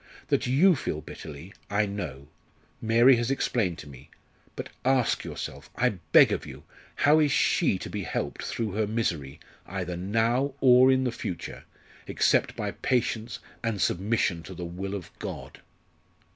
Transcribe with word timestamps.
That 0.29 0.47
you 0.47 0.75
feel 0.75 0.99
bitterly, 0.99 1.53
I 1.69 1.85
know. 1.85 2.27
Mary 2.81 3.17
has 3.17 3.29
explained 3.29 3.77
to 3.77 3.87
me 3.87 4.09
but 4.55 4.69
ask 4.83 5.23
yourself, 5.23 5.69
I 5.75 5.89
beg 6.11 6.31
of 6.31 6.43
you! 6.43 6.63
how 6.95 7.19
is 7.19 7.31
she 7.31 7.77
to 7.77 7.87
be 7.87 8.01
helped 8.01 8.41
through 8.43 8.71
her 8.71 8.87
misery, 8.87 9.39
either 9.67 9.95
now 9.95 10.55
or 10.59 10.91
in 10.91 11.03
the 11.03 11.11
future, 11.11 11.65
except 12.07 12.55
by 12.55 12.71
patience 12.71 13.37
and 13.63 13.79
submission 13.79 14.41
to 14.41 14.55
the 14.55 14.65
will 14.65 14.95
of 14.95 15.11
God?" 15.19 15.59